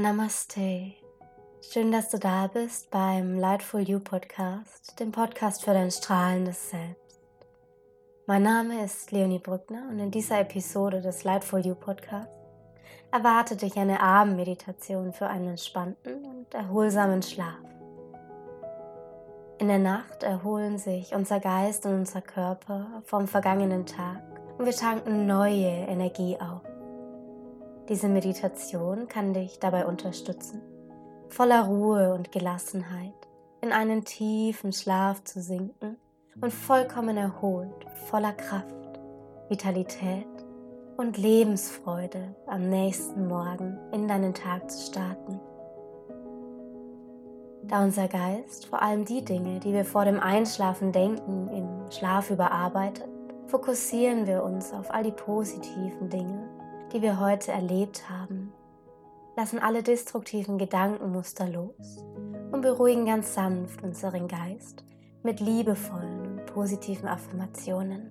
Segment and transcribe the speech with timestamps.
[0.00, 0.94] Namaste.
[1.60, 7.20] Schön, dass du da bist beim Lightful You Podcast, dem Podcast für dein strahlendes Selbst.
[8.26, 12.32] Mein Name ist Leonie Brückner und in dieser Episode des Lightful You Podcasts
[13.12, 17.58] erwartet dich eine Abendmeditation für einen entspannten und erholsamen Schlaf.
[19.58, 24.22] In der Nacht erholen sich unser Geist und unser Körper vom vergangenen Tag
[24.56, 26.69] und wir tanken neue Energie auf.
[27.90, 30.62] Diese Meditation kann dich dabei unterstützen,
[31.28, 33.12] voller Ruhe und Gelassenheit
[33.62, 35.96] in einen tiefen Schlaf zu sinken
[36.40, 39.00] und vollkommen erholt, voller Kraft,
[39.48, 40.28] Vitalität
[40.98, 45.40] und Lebensfreude am nächsten Morgen in deinen Tag zu starten.
[47.64, 52.30] Da unser Geist vor allem die Dinge, die wir vor dem Einschlafen denken, im Schlaf
[52.30, 53.08] überarbeitet,
[53.48, 56.59] fokussieren wir uns auf all die positiven Dinge,
[56.92, 58.52] die wir heute erlebt haben,
[59.36, 62.04] lassen alle destruktiven Gedankenmuster los
[62.52, 64.84] und beruhigen ganz sanft unseren Geist
[65.22, 68.10] mit liebevollen und positiven Affirmationen.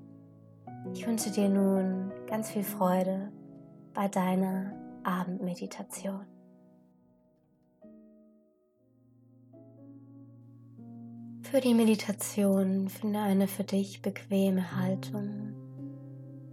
[0.94, 3.32] Ich wünsche dir nun ganz viel Freude
[3.94, 6.26] bei deiner Abendmeditation.
[11.42, 15.54] Für die Meditation finde eine für dich bequeme Haltung,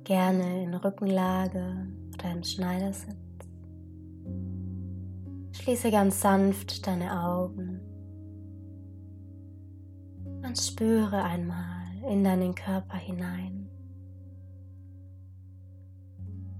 [0.04, 1.86] gerne in Rückenlage
[2.24, 3.16] im Schneidersitz.
[5.52, 7.80] Schließe ganz sanft deine Augen
[10.44, 13.68] und spüre einmal in deinen Körper hinein.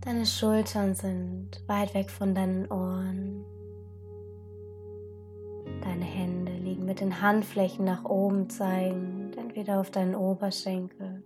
[0.00, 3.44] Deine Schultern sind weit weg von deinen Ohren.
[5.82, 11.22] Deine Hände liegen mit den Handflächen nach oben zeigend, entweder auf deinen Oberschenkel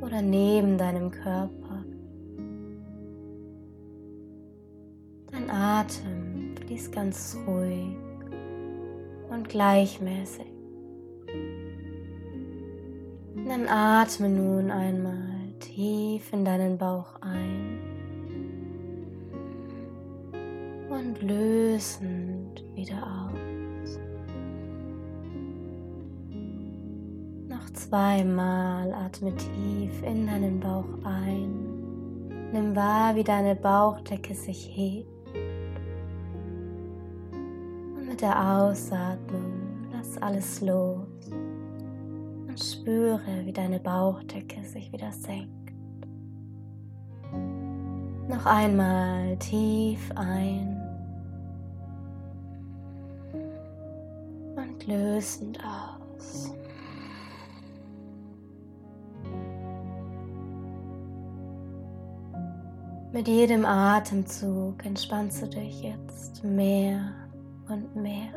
[0.00, 1.63] oder neben deinem Körper.
[5.54, 7.96] Atem fließt ganz ruhig
[9.30, 10.46] und gleichmäßig.
[13.46, 17.78] Dann atme nun einmal tief in deinen Bauch ein
[20.88, 23.98] und lösend wieder aus.
[27.48, 32.50] Noch zweimal atme tief in deinen Bauch ein.
[32.52, 35.13] Nimm wahr, wie deine Bauchdecke sich hebt.
[38.14, 45.72] Mit der Ausatmung lass alles los und spüre, wie deine Bauchdecke sich wieder senkt.
[48.28, 50.80] Noch einmal tief ein
[54.54, 56.54] und lösend aus.
[63.12, 67.23] Mit jedem Atemzug entspannst du dich jetzt mehr
[67.68, 68.28] und mehr.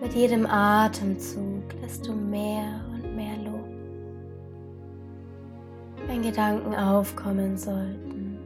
[0.00, 3.54] Mit jedem Atemzug lässt du mehr und mehr los.
[6.06, 8.38] Wenn Gedanken aufkommen sollten,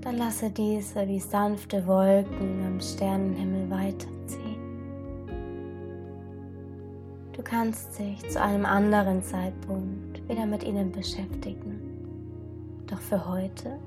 [0.00, 4.60] dann lasse diese wie sanfte Wolken am Sternenhimmel weiterziehen.
[7.32, 11.80] Du kannst dich zu einem anderen Zeitpunkt wieder mit ihnen beschäftigen.
[12.86, 13.78] Doch für heute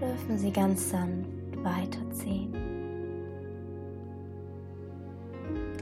[0.00, 1.33] dürfen sie ganz sanft
[1.64, 2.54] weiterziehen.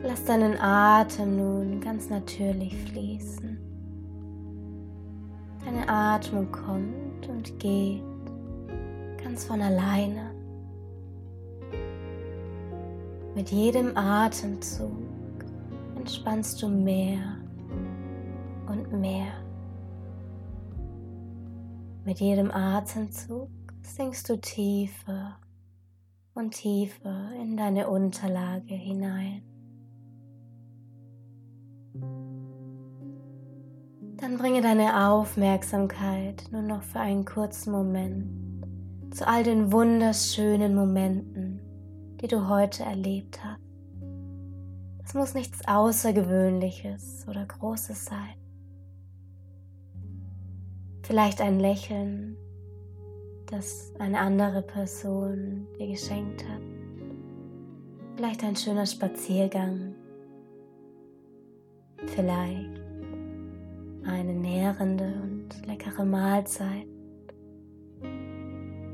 [0.05, 3.59] Lass deinen Atem nun ganz natürlich fließen.
[5.65, 8.03] Deine Atmung kommt und geht
[9.23, 10.35] ganz von alleine.
[13.35, 14.91] Mit jedem Atemzug
[15.97, 17.39] entspannst du mehr
[18.67, 19.33] und mehr.
[22.05, 23.49] Mit jedem Atemzug
[23.83, 25.39] sinkst du tiefer
[26.35, 29.43] und tiefer in deine Unterlage hinein.
[34.17, 38.43] Dann bringe deine Aufmerksamkeit nur noch für einen kurzen Moment
[39.13, 41.61] zu all den wunderschönen Momenten,
[42.21, 43.61] die du heute erlebt hast.
[45.05, 48.35] Es muss nichts Außergewöhnliches oder Großes sein.
[51.03, 52.37] Vielleicht ein Lächeln,
[53.53, 56.61] das eine andere Person dir geschenkt hat.
[58.17, 59.95] Vielleicht ein schöner Spaziergang.
[62.07, 62.81] Vielleicht
[64.05, 66.87] eine nährende und leckere Mahlzeit.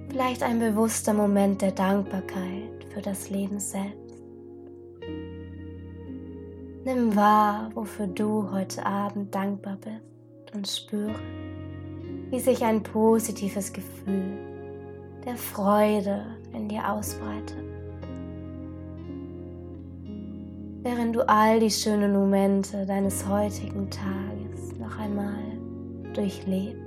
[0.08, 4.22] Vielleicht ein bewusster Moment der Dankbarkeit für das Leben selbst.
[6.84, 11.14] Nimm wahr, wofür du heute Abend dankbar bist und spüre,
[12.30, 14.36] wie sich ein positives Gefühl
[15.24, 17.56] der Freude in dir ausbreitet.
[20.82, 25.42] Während du all die schönen Momente deines heutigen Tages noch einmal
[26.14, 26.78] durchlebst,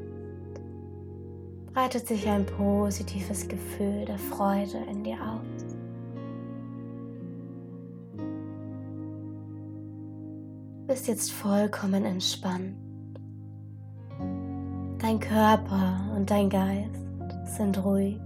[1.74, 5.66] breitet sich ein positives Gefühl der Freude in dir aus.
[10.82, 12.91] Du bist jetzt vollkommen entspannt.
[15.02, 16.92] Dein Körper und dein Geist
[17.58, 18.20] sind ruhig,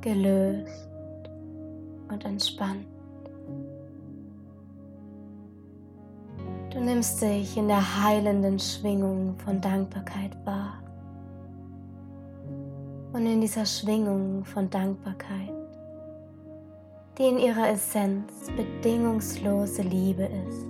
[0.00, 0.88] gelöst
[2.08, 2.86] und entspannt.
[6.70, 10.82] Du nimmst dich in der heilenden Schwingung von Dankbarkeit wahr.
[13.12, 15.52] Und in dieser Schwingung von Dankbarkeit,
[17.18, 20.64] die in ihrer Essenz bedingungslose Liebe ist,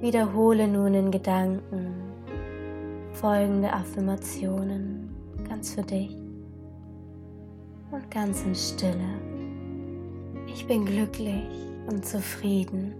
[0.00, 2.03] wiederhole nun in Gedanken
[3.14, 5.14] folgende Affirmationen
[5.48, 6.16] ganz für dich
[7.90, 9.20] und ganz in Stille.
[10.48, 11.46] Ich bin glücklich
[11.86, 12.94] und zufrieden.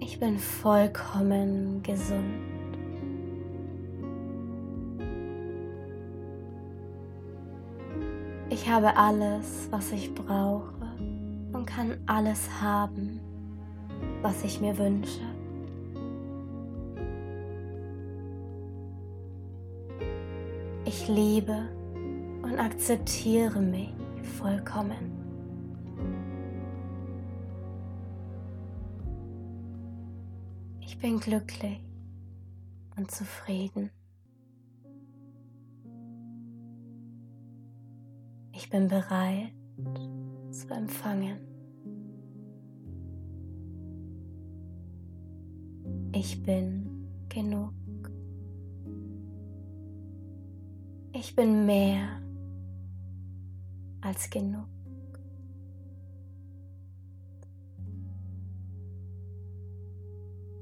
[0.00, 2.24] Ich bin vollkommen gesund.
[8.48, 10.74] Ich habe alles, was ich brauche
[11.52, 13.19] und kann alles haben,
[14.22, 15.20] was ich mir wünsche.
[20.84, 21.68] Ich liebe
[22.42, 23.92] und akzeptiere mich
[24.38, 25.20] vollkommen.
[30.80, 31.80] Ich bin glücklich
[32.96, 33.90] und zufrieden.
[38.52, 39.52] Ich bin bereit
[40.50, 41.49] zu empfangen.
[46.22, 47.72] Ich bin genug.
[51.14, 52.20] Ich bin mehr
[54.02, 54.68] als genug.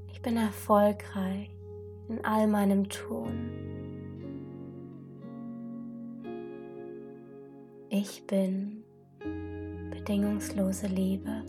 [0.07, 1.49] Ich bin erfolgreich
[2.07, 3.33] in all meinem Tun.
[7.89, 8.85] Ich bin
[9.91, 11.43] bedingungslose Liebe.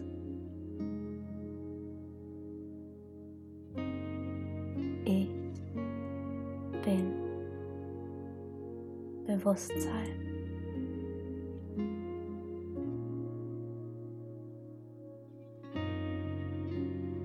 [9.50, 10.14] Bewusstsein.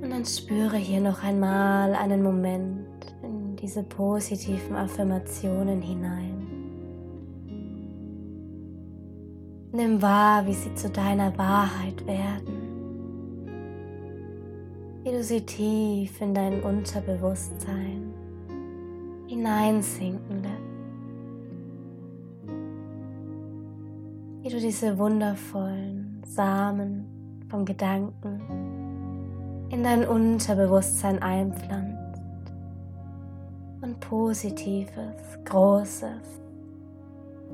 [0.01, 2.87] Und dann spüre hier noch einmal einen Moment
[3.21, 6.31] in diese positiven Affirmationen hinein.
[9.71, 12.63] Nimm wahr, wie sie zu deiner Wahrheit werden,
[15.03, 18.13] wie du sie tief in dein Unterbewusstsein
[19.27, 20.24] hineinsinken
[24.45, 28.39] Wie du diese wundervollen Samen von Gedanken
[29.71, 32.21] in dein Unterbewusstsein einpflanzt
[33.81, 36.39] und Positives, Großes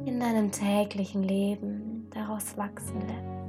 [0.04, 3.40] in deinem täglichen Leben daraus wachsen lässt.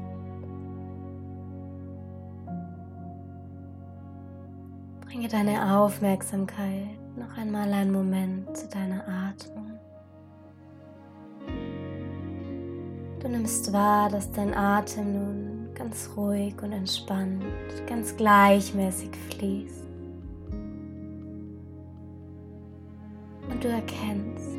[5.00, 9.81] Bringe deine Aufmerksamkeit noch einmal einen Moment zu deiner Atmung.
[13.22, 17.44] Du nimmst wahr, dass dein Atem nun ganz ruhig und entspannt,
[17.86, 19.86] ganz gleichmäßig fließt.
[23.48, 24.58] Und du erkennst,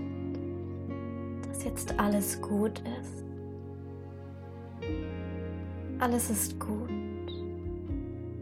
[1.45, 3.25] dass jetzt alles gut ist.
[5.99, 6.89] Alles ist gut.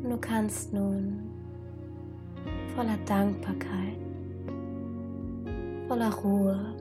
[0.03, 1.31] Und du kannst nun
[2.75, 3.97] voller Dankbarkeit,
[5.87, 6.75] voller Ruhe,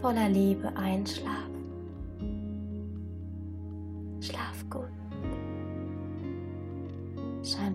[0.00, 1.64] voller Liebe einschlafen.
[4.20, 4.90] Schlaf gut.
[7.42, 7.74] Shine